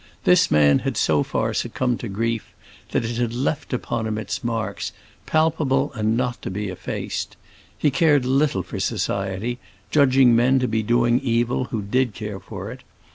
[0.23, 2.55] This man had so far succumbed to grief,
[2.89, 4.93] that it had left upon him its marks,
[5.27, 7.37] palpable and not to be effaced.
[7.77, 9.59] He cared little for society,
[9.91, 12.81] judging men to be doing evil who did care for it.